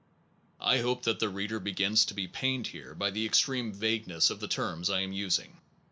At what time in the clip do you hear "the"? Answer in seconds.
1.19-1.29, 3.11-3.23, 4.39-4.47